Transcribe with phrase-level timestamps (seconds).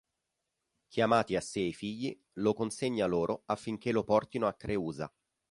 [0.87, 5.13] Chiamati a sé i figli, lo consegna loro affinché lo portino a Creusa.